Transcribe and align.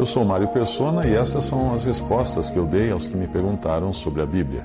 Eu 0.00 0.06
sou 0.06 0.24
Mário 0.24 0.48
Persona 0.48 1.06
e 1.06 1.12
essas 1.14 1.44
são 1.44 1.74
as 1.74 1.84
respostas 1.84 2.48
que 2.48 2.56
eu 2.56 2.64
dei 2.64 2.90
aos 2.90 3.06
que 3.06 3.14
me 3.14 3.26
perguntaram 3.26 3.92
sobre 3.92 4.22
a 4.22 4.24
Bíblia. 4.24 4.62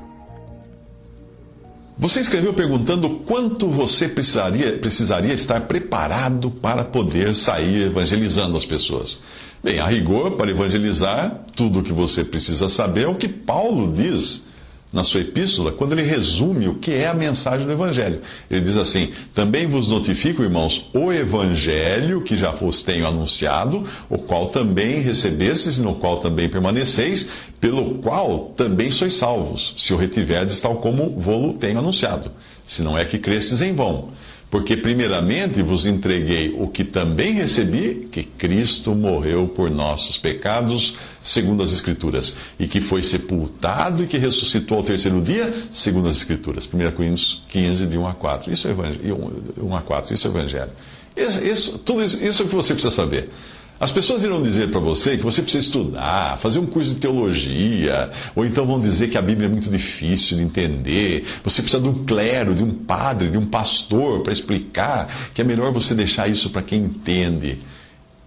Você 1.98 2.22
escreveu 2.22 2.54
perguntando 2.54 3.10
quanto 3.26 3.70
você 3.70 4.08
precisaria, 4.08 4.78
precisaria 4.78 5.34
estar 5.34 5.68
preparado 5.68 6.50
para 6.50 6.86
poder 6.86 7.36
sair 7.36 7.82
evangelizando 7.82 8.56
as 8.56 8.66
pessoas. 8.66 9.22
Bem, 9.62 9.78
a 9.82 9.88
rigor, 9.88 10.38
para 10.38 10.52
evangelizar, 10.52 11.44
tudo 11.54 11.80
o 11.80 11.84
que 11.84 11.92
você 11.92 12.24
precisa 12.24 12.70
saber 12.70 13.04
é 13.04 13.10
o 13.10 13.16
que 13.16 13.28
Paulo 13.28 13.92
diz 13.92 14.46
na 14.96 15.04
sua 15.04 15.20
epístola, 15.20 15.74
quando 15.74 15.92
ele 15.92 16.04
resume 16.04 16.70
o 16.70 16.76
que 16.76 16.94
é 16.94 17.08
a 17.08 17.14
mensagem 17.14 17.66
do 17.66 17.72
Evangelho. 17.74 18.22
Ele 18.50 18.62
diz 18.62 18.78
assim: 18.78 19.12
Também 19.34 19.68
vos 19.68 19.90
notifico, 19.90 20.42
irmãos, 20.42 20.90
o 20.94 21.12
Evangelho 21.12 22.24
que 22.24 22.38
já 22.38 22.52
vos 22.52 22.82
tenho 22.82 23.06
anunciado, 23.06 23.86
o 24.10 24.18
qual 24.18 24.48
também 24.48 25.02
recebestes 25.02 25.80
e 25.80 25.82
no 25.82 25.96
qual 25.96 26.22
também 26.22 26.48
permaneceis, 26.48 27.30
pelo 27.60 27.96
qual 27.96 28.54
também 28.56 28.90
sois 28.90 29.18
salvos, 29.18 29.76
se 29.78 29.94
o 29.94 29.98
retiverdes 29.98 30.62
tal 30.62 30.78
como 30.78 31.20
vou-lo 31.20 31.56
tenho 31.56 31.80
anunciado, 31.80 32.32
se 32.64 32.82
não 32.82 32.98
é 32.98 33.04
que 33.04 33.20
cresces 33.20 33.62
em 33.62 33.76
vão. 33.76 34.14
Porque, 34.50 34.78
primeiramente, 34.78 35.62
vos 35.62 35.86
entreguei 35.86 36.56
o 36.58 36.68
que 36.68 36.84
também 36.84 37.34
recebi, 37.34 38.08
que 38.12 38.24
Cristo 38.24 38.96
morreu 38.96 39.48
por 39.50 39.70
nossos 39.70 40.18
pecados, 40.18 40.96
segundo 41.22 41.64
as 41.64 41.74
Escrituras, 41.74 42.38
e 42.60 42.68
que 42.68 42.80
foi 42.82 43.02
sepultado 43.02 44.04
e 44.04 44.08
que 44.08 44.18
ressuscitou 44.18 44.78
ao 44.78 44.84
terceiro 44.84 45.22
dia, 45.22 45.54
segundo 45.72 46.08
as 46.08 46.18
Escrituras. 46.18 46.66
1 46.72 46.92
Coríntios 46.92 47.44
15, 47.50 47.88
de 47.88 47.98
1 47.98 48.08
a 48.08 48.14
4. 48.14 48.54
Isso 48.54 48.68
é 48.68 48.72
evangelho, 48.72 49.54
1 49.58 49.76
a 49.76 49.82
4, 49.82 50.14
isso 50.14 50.28
é 50.28 50.30
Evangelho. 50.30 50.72
Isso, 51.16 51.44
isso, 51.44 51.78
tudo 51.80 52.04
isso, 52.04 52.24
isso 52.24 52.44
é 52.44 52.46
o 52.46 52.50
que 52.50 52.56
você 52.56 52.74
precisa 52.74 52.94
saber. 52.94 53.30
As 53.78 53.92
pessoas 53.92 54.24
irão 54.24 54.42
dizer 54.42 54.72
para 54.72 54.80
você 54.80 55.18
que 55.18 55.24
você 55.24 55.42
precisa 55.42 55.66
estudar, 55.66 56.38
fazer 56.38 56.60
um 56.60 56.66
curso 56.66 56.94
de 56.94 57.00
teologia, 57.00 58.10
ou 58.34 58.46
então 58.46 58.66
vão 58.66 58.80
dizer 58.80 59.10
que 59.10 59.18
a 59.18 59.22
Bíblia 59.22 59.48
é 59.48 59.52
muito 59.52 59.70
difícil 59.70 60.38
de 60.38 60.44
entender, 60.44 61.26
você 61.44 61.62
precisa 61.62 61.84
de 61.84 61.90
um 61.90 62.06
clero, 62.06 62.56
de 62.56 62.64
um 62.64 62.74
padre, 62.74 63.30
de 63.30 63.38
um 63.38 63.46
pastor 63.46 64.24
para 64.24 64.32
explicar 64.32 65.30
que 65.34 65.42
é 65.42 65.44
melhor 65.44 65.74
você 65.74 65.94
deixar 65.94 66.30
isso 66.30 66.50
para 66.50 66.62
quem 66.62 66.84
entende. 66.84 67.58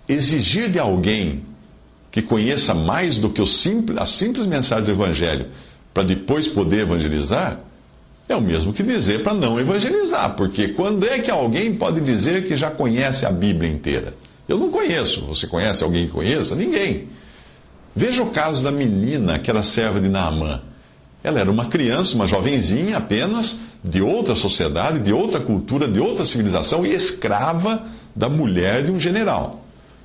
Exigir 0.07 0.71
de 0.71 0.79
alguém 0.79 1.43
que 2.11 2.21
conheça 2.21 2.75
mais 2.75 3.19
do 3.19 3.31
que 3.31 3.45
simples, 3.47 3.97
a 3.99 4.05
simples 4.05 4.47
mensagem 4.47 4.85
do 4.85 4.93
Evangelho 4.93 5.47
para 5.95 6.03
depois 6.03 6.47
poder 6.47 6.81
evangelizar, 6.81 7.59
é 8.29 8.37
o 8.37 8.41
mesmo 8.41 8.75
que 8.75 8.83
dizer 8.83 9.23
para 9.23 9.33
não 9.33 9.59
evangelizar, 9.59 10.37
porque 10.37 10.69
quando 10.69 11.07
é 11.07 11.19
que 11.19 11.31
alguém 11.31 11.75
pode 11.75 12.03
dizer 12.03 12.47
que 12.47 12.55
já 12.55 12.71
conhece 12.71 13.25
a 13.25 13.33
Bíblia 13.33 13.71
inteira? 13.71 14.15
Eu 14.49 14.59
não 14.59 14.71
conheço. 14.71 15.27
Você 15.27 15.47
conhece 15.47 15.85
alguém 15.85 16.07
que 16.07 16.13
conheça? 16.13 16.57
Ninguém. 16.57 17.09
Veja 17.95 18.23
o 18.23 18.31
caso 18.31 18.63
da 18.63 18.71
menina 18.71 19.39
que 19.39 19.51
era 19.51 19.63
serva 19.63 20.01
de 20.01 20.09
Naamã. 20.09 20.63
Ela 21.23 21.41
era 21.41 21.51
uma 21.51 21.67
criança, 21.67 22.15
uma 22.15 22.27
jovenzinha 22.27 22.97
apenas, 22.97 23.61
de 23.85 24.01
outra 24.01 24.35
sociedade, 24.35 25.01
de 25.01 25.13
outra 25.13 25.41
cultura, 25.41 25.87
de 25.87 26.01
outra 26.01 26.25
civilização 26.25 26.87
e 26.87 26.95
escrava 26.95 27.87
da 28.15 28.29
mulher 28.29 28.85
de 28.85 28.91
um 28.91 28.99
general. 28.99 29.65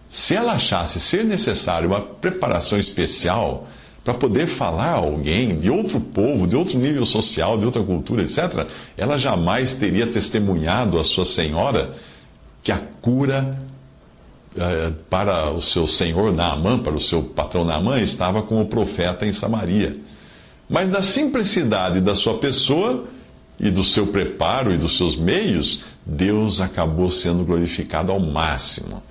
Se 0.10 0.36
ela 0.36 0.54
achasse 0.54 1.00
ser 1.00 1.24
necessário 1.24 1.90
uma 1.90 2.02
preparação 2.02 2.78
especial 2.78 3.68
para 4.04 4.14
poder 4.14 4.48
falar 4.48 4.90
a 4.90 4.98
alguém 4.98 5.58
de 5.58 5.70
outro 5.70 6.00
povo, 6.00 6.46
de 6.46 6.56
outro 6.56 6.78
nível 6.78 7.06
social, 7.06 7.58
de 7.58 7.66
outra 7.66 7.82
cultura, 7.82 8.22
etc., 8.22 8.68
ela 8.98 9.18
jamais 9.18 9.76
teria 9.76 10.08
testemunhado 10.08 11.00
à 11.00 11.04
sua 11.04 11.26
senhora 11.26 11.94
que 12.62 12.72
a 12.72 12.78
cura 12.78 13.58
para 15.10 15.52
o 15.52 15.62
seu 15.62 15.88
senhor 15.88 16.32
Naamã, 16.34 16.80
para 16.80 16.94
o 16.94 17.00
seu 17.00 17.24
patrão 17.24 17.66
Naamã, 17.66 18.00
estava 18.00 18.42
com 18.44 18.62
o 18.62 18.66
profeta 18.66 19.26
em 19.26 19.34
Samaria. 19.34 19.98
Mas 20.70 20.90
da 20.90 21.02
simplicidade 21.02 22.02
da 22.02 22.16
sua 22.16 22.38
pessoa 22.38 23.06
e 23.60 23.70
do 23.70 23.84
seu 23.84 24.08
preparo 24.08 24.74
e 24.74 24.78
dos 24.78 24.98
seus 24.98 25.16
meios, 25.16 25.84
Deus 26.06 26.60
acabou 26.60 27.10
sendo 27.10 27.44
glorificado 27.44 28.12
ao 28.12 28.20
máximo. 28.20 29.02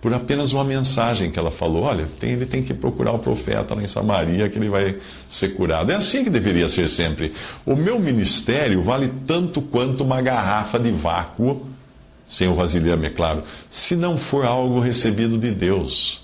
Por 0.00 0.14
apenas 0.14 0.52
uma 0.52 0.64
mensagem 0.64 1.30
que 1.30 1.38
ela 1.38 1.50
falou: 1.50 1.82
olha, 1.82 2.08
tem, 2.18 2.30
ele 2.30 2.46
tem 2.46 2.62
que 2.62 2.72
procurar 2.72 3.12
o 3.12 3.18
profeta 3.18 3.74
lá 3.74 3.82
em 3.82 3.86
Samaria 3.86 4.48
que 4.48 4.56
ele 4.56 4.70
vai 4.70 4.96
ser 5.28 5.50
curado. 5.50 5.92
É 5.92 5.94
assim 5.94 6.24
que 6.24 6.30
deveria 6.30 6.68
ser 6.68 6.88
sempre. 6.88 7.34
O 7.66 7.76
meu 7.76 7.98
ministério 7.98 8.82
vale 8.82 9.12
tanto 9.26 9.60
quanto 9.60 10.02
uma 10.02 10.22
garrafa 10.22 10.78
de 10.78 10.90
vácuo 10.90 11.66
sem 12.30 12.48
o 12.48 12.54
vasilhame, 12.54 13.06
é 13.06 13.10
claro, 13.10 13.42
se 13.68 13.96
não 13.96 14.16
for 14.16 14.44
algo 14.46 14.80
recebido 14.80 15.36
de 15.36 15.50
Deus. 15.50 16.20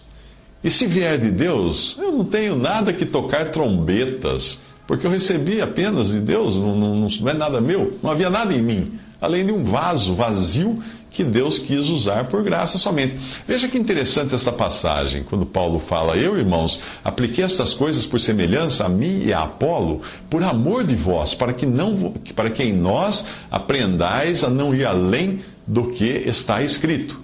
E 0.63 0.71
se 0.71 0.87
vier 0.87 1.19
de 1.19 1.31
Deus, 1.31 1.97
eu 1.99 2.13
não 2.13 2.25
tenho 2.25 2.57
nada 2.57 2.93
que 2.93 3.05
tocar 3.05 3.51
trombetas, 3.51 4.63
porque 4.87 5.07
eu 5.07 5.11
recebi 5.11 5.61
apenas 5.61 6.09
de 6.09 6.21
Deus, 6.21 6.55
não, 6.55 6.77
não, 6.77 7.09
não 7.09 7.29
é 7.29 7.35
nada 7.35 7.61
meu, 7.61 7.99
não 8.03 8.11
havia 8.11 8.31
nada 8.31 8.55
em 8.55 8.63
mim, 8.63 8.99
além 9.21 9.45
de 9.45 9.53
um 9.53 9.65
vaso 9.65 10.15
vazio 10.15 10.83
que 11.11 11.25
Deus 11.25 11.59
quis 11.59 11.89
usar 11.89 12.27
por 12.27 12.43
graça 12.43 12.79
somente. 12.79 13.17
Veja 13.49 13.69
que 13.69 13.79
interessante 13.79 14.35
essa 14.35 14.53
passagem, 14.53 15.25
quando 15.25 15.47
Paulo 15.47 15.81
fala: 15.89 16.17
Eu, 16.17 16.39
irmãos, 16.39 16.79
apliquei 17.03 17.43
estas 17.43 17.73
coisas 17.73 18.05
por 18.05 18.21
semelhança 18.21 18.85
a 18.85 18.89
mim 18.89 19.23
e 19.25 19.33
a 19.33 19.41
Apolo, 19.41 20.03
por 20.29 20.43
amor 20.43 20.85
de 20.85 20.95
vós, 20.95 21.33
para 21.33 21.55
que, 21.55 21.65
não, 21.65 22.13
para 22.35 22.51
que 22.51 22.63
em 22.63 22.73
nós 22.75 23.27
aprendais 23.51 24.45
a 24.45 24.51
não 24.51 24.75
ir 24.75 24.85
além 24.85 25.41
do 25.67 25.91
que 25.91 26.05
está 26.05 26.63
escrito. 26.63 27.21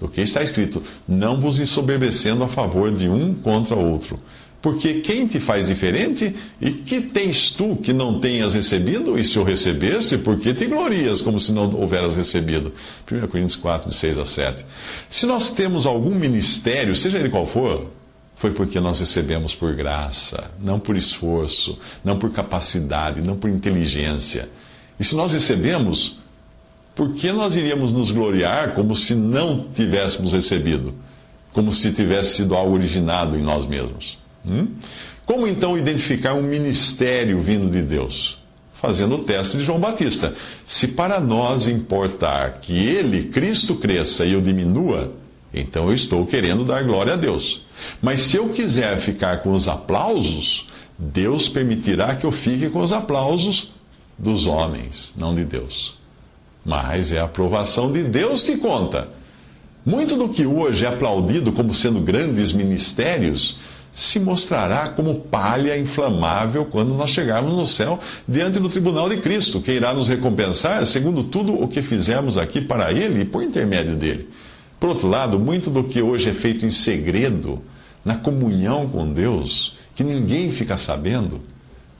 Do 0.00 0.08
que 0.08 0.22
está 0.22 0.42
escrito, 0.42 0.82
não 1.06 1.40
vos 1.40 1.60
ensoberbecendo 1.60 2.42
a 2.42 2.48
favor 2.48 2.90
de 2.90 3.08
um 3.08 3.34
contra 3.34 3.76
outro. 3.76 4.18
Porque 4.62 5.00
quem 5.00 5.26
te 5.26 5.40
faz 5.40 5.68
diferente? 5.68 6.34
E 6.60 6.70
que 6.70 7.00
tens 7.00 7.50
tu 7.50 7.76
que 7.76 7.92
não 7.92 8.20
tenhas 8.20 8.52
recebido? 8.52 9.18
E 9.18 9.24
se 9.24 9.38
o 9.38 9.42
recebeste, 9.42 10.18
por 10.18 10.38
que 10.38 10.52
te 10.52 10.66
glorias 10.66 11.22
como 11.22 11.40
se 11.40 11.52
não 11.52 11.74
houveras 11.74 12.14
recebido? 12.14 12.72
1 13.10 13.26
Coríntios 13.28 13.56
4, 13.56 13.88
de 13.88 13.96
6 13.96 14.18
a 14.18 14.24
7. 14.26 14.64
Se 15.08 15.24
nós 15.24 15.50
temos 15.50 15.86
algum 15.86 16.14
ministério, 16.14 16.94
seja 16.94 17.18
ele 17.18 17.30
qual 17.30 17.46
for, 17.46 17.90
foi 18.36 18.52
porque 18.52 18.78
nós 18.80 19.00
recebemos 19.00 19.54
por 19.54 19.74
graça, 19.74 20.50
não 20.60 20.78
por 20.78 20.96
esforço, 20.96 21.78
não 22.04 22.18
por 22.18 22.30
capacidade, 22.30 23.22
não 23.22 23.36
por 23.36 23.48
inteligência. 23.48 24.48
E 24.98 25.04
se 25.04 25.16
nós 25.16 25.32
recebemos, 25.32 26.19
por 27.00 27.14
que 27.14 27.32
nós 27.32 27.56
iríamos 27.56 27.94
nos 27.94 28.10
gloriar 28.10 28.74
como 28.74 28.94
se 28.94 29.14
não 29.14 29.68
tivéssemos 29.74 30.34
recebido? 30.34 30.92
Como 31.50 31.72
se 31.72 31.94
tivesse 31.94 32.36
sido 32.36 32.54
algo 32.54 32.74
originado 32.74 33.38
em 33.38 33.42
nós 33.42 33.66
mesmos? 33.66 34.18
Hum? 34.44 34.68
Como 35.24 35.46
então 35.46 35.78
identificar 35.78 36.34
um 36.34 36.42
ministério 36.42 37.40
vindo 37.40 37.70
de 37.70 37.80
Deus? 37.80 38.36
Fazendo 38.74 39.14
o 39.14 39.24
teste 39.24 39.56
de 39.56 39.64
João 39.64 39.80
Batista. 39.80 40.34
Se 40.62 40.88
para 40.88 41.18
nós 41.18 41.66
importar 41.66 42.60
que 42.60 42.74
ele, 42.74 43.30
Cristo, 43.30 43.76
cresça 43.76 44.26
e 44.26 44.34
eu 44.34 44.42
diminua, 44.42 45.14
então 45.54 45.86
eu 45.86 45.94
estou 45.94 46.26
querendo 46.26 46.66
dar 46.66 46.84
glória 46.84 47.14
a 47.14 47.16
Deus. 47.16 47.62
Mas 48.02 48.24
se 48.24 48.36
eu 48.36 48.50
quiser 48.50 48.98
ficar 48.98 49.38
com 49.38 49.52
os 49.52 49.66
aplausos, 49.68 50.68
Deus 50.98 51.48
permitirá 51.48 52.14
que 52.14 52.26
eu 52.26 52.30
fique 52.30 52.68
com 52.68 52.80
os 52.80 52.92
aplausos 52.92 53.72
dos 54.18 54.44
homens, 54.44 55.14
não 55.16 55.34
de 55.34 55.46
Deus. 55.46 55.98
Mas 56.64 57.12
é 57.12 57.20
a 57.20 57.24
aprovação 57.24 57.90
de 57.90 58.02
Deus 58.02 58.42
que 58.42 58.56
conta. 58.58 59.08
Muito 59.84 60.16
do 60.16 60.28
que 60.28 60.44
hoje 60.44 60.84
é 60.84 60.88
aplaudido 60.88 61.52
como 61.52 61.74
sendo 61.74 62.00
grandes 62.00 62.52
ministérios 62.52 63.58
se 63.92 64.20
mostrará 64.20 64.90
como 64.90 65.16
palha 65.16 65.76
inflamável 65.78 66.64
quando 66.66 66.94
nós 66.94 67.10
chegarmos 67.10 67.52
no 67.52 67.66
céu 67.66 67.98
diante 68.26 68.58
do 68.60 68.68
tribunal 68.68 69.08
de 69.08 69.18
Cristo, 69.18 69.60
que 69.60 69.72
irá 69.72 69.92
nos 69.92 70.08
recompensar 70.08 70.86
segundo 70.86 71.24
tudo 71.24 71.60
o 71.60 71.66
que 71.66 71.82
fizemos 71.82 72.36
aqui 72.36 72.60
para 72.60 72.92
Ele 72.92 73.22
e 73.22 73.24
por 73.24 73.42
intermédio 73.42 73.96
dele. 73.96 74.28
Por 74.78 74.90
outro 74.90 75.08
lado, 75.08 75.38
muito 75.38 75.70
do 75.70 75.84
que 75.84 76.00
hoje 76.00 76.30
é 76.30 76.32
feito 76.32 76.64
em 76.64 76.70
segredo, 76.70 77.60
na 78.04 78.16
comunhão 78.16 78.88
com 78.88 79.12
Deus, 79.12 79.76
que 79.94 80.02
ninguém 80.02 80.50
fica 80.52 80.76
sabendo, 80.76 81.40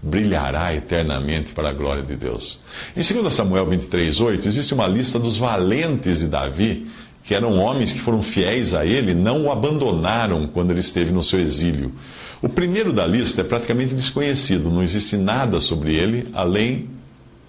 brilhará 0.02 0.74
eternamente 0.74 1.52
para 1.52 1.70
a 1.70 1.72
glória 1.72 2.02
de 2.02 2.16
Deus. 2.16 2.58
Em 2.96 3.02
2 3.02 3.32
Samuel 3.34 3.66
23, 3.66 4.20
8, 4.20 4.48
existe 4.48 4.72
uma 4.72 4.86
lista 4.86 5.18
dos 5.18 5.36
valentes 5.36 6.20
de 6.20 6.28
Davi, 6.28 6.86
que 7.22 7.34
eram 7.34 7.56
homens 7.56 7.92
que 7.92 8.00
foram 8.00 8.22
fiéis 8.22 8.74
a 8.74 8.84
ele, 8.84 9.14
não 9.14 9.44
o 9.44 9.52
abandonaram 9.52 10.48
quando 10.48 10.70
ele 10.70 10.80
esteve 10.80 11.12
no 11.12 11.22
seu 11.22 11.38
exílio. 11.38 11.92
O 12.40 12.48
primeiro 12.48 12.92
da 12.92 13.06
lista 13.06 13.42
é 13.42 13.44
praticamente 13.44 13.94
desconhecido, 13.94 14.70
não 14.70 14.82
existe 14.82 15.16
nada 15.16 15.60
sobre 15.60 15.94
ele, 15.94 16.28
além 16.32 16.88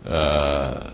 uh, 0.06 0.92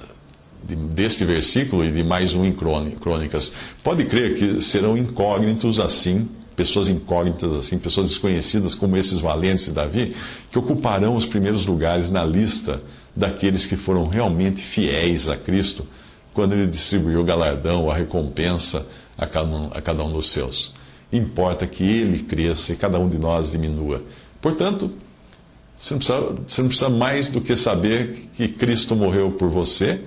de, 0.63 0.75
deste 0.75 1.25
versículo 1.25 1.83
e 1.83 1.92
de 1.92 2.04
mais 2.04 2.36
um 2.36 2.45
em 2.45 2.51
Crônicas. 2.51 3.56
Pode 3.83 4.06
crer 4.06 4.36
que 4.36 4.62
serão 4.62 4.95
incógnitos 4.95 5.80
assim 5.80 6.30
pessoas 6.57 6.89
incógnitas 6.89 7.54
assim, 7.54 7.77
pessoas 7.77 8.07
desconhecidas 8.07 8.74
como 8.74 8.98
esses 8.98 9.21
valentes 9.21 9.65
de 9.65 9.71
Davi, 9.71 10.15
que 10.51 10.57
ocuparão 10.57 11.15
os 11.15 11.24
primeiros 11.24 11.68
lugares 11.68 12.12
na 12.12 12.25
lista 12.25 12.81
daqueles 13.15 13.68
que 13.68 13.77
foram 13.77 14.07
realmente 14.07 14.59
fiéis 14.59 15.30
a 15.30 15.38
Cristo 15.38 15.86
quando 16.33 16.54
ele 16.54 16.65
distribuiu 16.65 17.21
o 17.21 17.24
galardão, 17.24 17.89
a 17.89 17.95
recompensa 17.95 18.86
a 19.15 19.27
cada 19.27 19.48
um, 19.48 19.69
a 19.71 19.81
cada 19.81 20.04
um 20.04 20.12
dos 20.12 20.31
seus. 20.31 20.74
Importa 21.13 21.65
que 21.68 21.83
ele 21.83 22.24
cresça 22.24 22.74
e 22.74 22.75
cada 22.75 23.00
um 23.00 23.07
de 23.07 23.19
nós 23.19 23.51
diminua. 23.51 24.04
Portanto, 24.42 24.92
você 25.75 25.94
não, 25.94 26.00
precisa, 26.00 26.19
você 26.48 26.62
não 26.62 26.69
precisa 26.69 26.89
mais 26.89 27.30
do 27.30 27.39
que 27.39 27.56
saber 27.56 28.30
que 28.36 28.48
Cristo 28.48 28.95
morreu 28.95 29.31
por 29.33 29.50
você, 29.50 30.01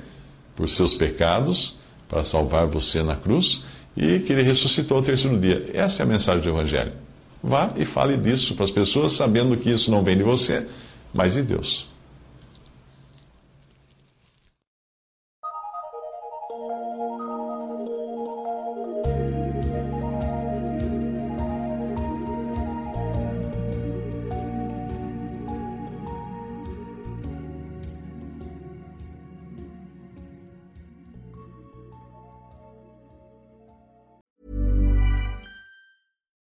por 0.56 0.68
seus 0.68 0.94
pecados, 0.94 1.76
para 2.08 2.24
salvar 2.24 2.66
você 2.66 3.04
na 3.04 3.14
cruz 3.14 3.62
e 3.96 4.20
que 4.20 4.32
ele 4.32 4.42
ressuscitou 4.42 4.98
ao 4.98 5.02
terceiro 5.02 5.38
dia. 5.38 5.70
Essa 5.74 6.02
é 6.02 6.04
a 6.04 6.06
mensagem 6.06 6.42
do 6.42 6.48
Evangelho. 6.48 6.92
Vá 7.42 7.72
e 7.76 7.84
fale 7.84 8.16
disso 8.16 8.54
para 8.54 8.64
as 8.64 8.70
pessoas, 8.70 9.14
sabendo 9.14 9.56
que 9.56 9.70
isso 9.70 9.90
não 9.90 10.04
vem 10.04 10.16
de 10.16 10.22
você, 10.22 10.66
mas 11.12 11.32
de 11.32 11.42
Deus. 11.42 11.89